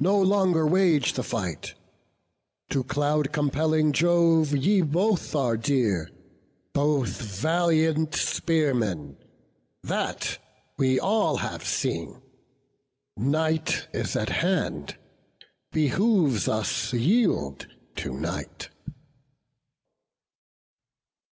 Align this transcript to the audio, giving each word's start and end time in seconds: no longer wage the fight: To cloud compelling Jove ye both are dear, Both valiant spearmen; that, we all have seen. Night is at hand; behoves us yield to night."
no 0.00 0.20
longer 0.20 0.66
wage 0.66 1.12
the 1.12 1.22
fight: 1.22 1.74
To 2.70 2.82
cloud 2.82 3.30
compelling 3.32 3.92
Jove 3.92 4.52
ye 4.52 4.80
both 4.82 5.36
are 5.36 5.56
dear, 5.56 6.10
Both 6.72 7.22
valiant 7.22 8.12
spearmen; 8.16 9.16
that, 9.84 10.38
we 10.78 10.98
all 10.98 11.36
have 11.36 11.64
seen. 11.64 12.20
Night 13.16 13.86
is 13.94 14.16
at 14.16 14.30
hand; 14.30 14.96
behoves 15.70 16.48
us 16.48 16.92
yield 16.92 17.68
to 17.98 18.12
night." 18.18 18.70